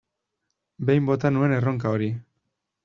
Behin 0.91 1.11
bota 1.11 1.33
nuen 1.37 1.57
erronka 1.59 1.95
hori. 1.97 2.13